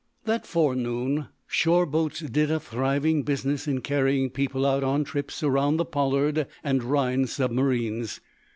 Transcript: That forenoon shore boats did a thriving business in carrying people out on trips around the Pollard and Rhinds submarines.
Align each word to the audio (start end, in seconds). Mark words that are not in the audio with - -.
That 0.25 0.47
forenoon 0.47 1.27
shore 1.45 1.85
boats 1.85 2.21
did 2.21 2.49
a 2.49 2.59
thriving 2.59 3.21
business 3.21 3.67
in 3.67 3.81
carrying 3.81 4.31
people 4.31 4.65
out 4.65 4.83
on 4.83 5.03
trips 5.03 5.43
around 5.43 5.77
the 5.77 5.85
Pollard 5.85 6.47
and 6.63 6.81
Rhinds 6.83 7.33
submarines. 7.33 8.19